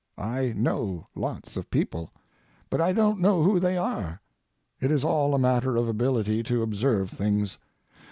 I 0.17 0.51
know 0.55 1.05
lots 1.13 1.57
of 1.57 1.69
people, 1.69 2.09
but 2.71 2.81
I 2.81 2.91
don't 2.91 3.19
know 3.19 3.43
who 3.43 3.59
they 3.59 3.77
are. 3.77 4.19
It 4.79 4.89
is 4.89 5.03
all 5.03 5.35
a 5.35 5.37
matter 5.37 5.77
of 5.77 5.87
ability 5.87 6.41
to 6.41 6.63
observe 6.63 7.11
things. 7.11 7.59